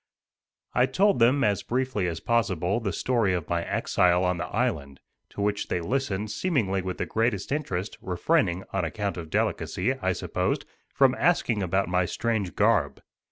* 0.41 0.45
I 0.73 0.87
told 0.87 1.19
them, 1.19 1.43
as 1.43 1.61
briefly 1.61 2.07
as 2.07 2.19
possible, 2.19 2.79
the 2.79 2.91
story 2.91 3.35
of 3.35 3.47
my 3.47 3.63
exile 3.63 4.25
on 4.25 4.37
the 4.39 4.47
island, 4.47 4.99
to 5.29 5.41
which 5.41 5.67
they 5.67 5.79
listened, 5.79 6.31
seemingly 6.31 6.81
with 6.81 6.97
the 6.97 7.05
greatest 7.05 7.51
interest, 7.51 7.99
refraining, 8.01 8.63
on 8.73 8.83
account 8.83 9.15
of 9.15 9.29
delicacy, 9.29 9.93
I 9.93 10.13
supposed, 10.13 10.65
from 10.91 11.13
asking 11.13 11.61
about 11.61 11.87
my 11.87 12.05
strange 12.05 12.55
garb. 12.55 13.03